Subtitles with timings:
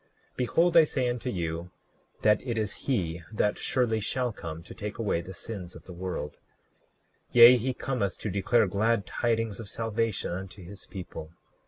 [0.35, 1.69] Behold, I say unto you,
[2.23, 5.93] that it is he that surely shall come to take away the sins of the
[5.93, 6.37] world;
[7.33, 11.33] yea, he cometh to declare glad tidings of salvation unto his people.